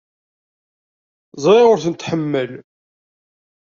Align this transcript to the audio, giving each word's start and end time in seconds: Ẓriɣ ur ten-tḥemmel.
Ẓriɣ 1.43 1.67
ur 1.73 1.79
ten-tḥemmel. 1.83 2.49